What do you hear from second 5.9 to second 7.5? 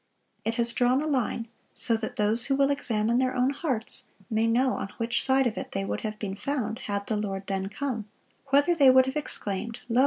have been found, had the Lord